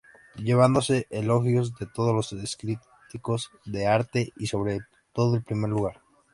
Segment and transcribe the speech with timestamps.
[0.43, 4.79] Llevándose elogios de todos los críticos de arte y sobre
[5.13, 6.01] todo el primer lugar.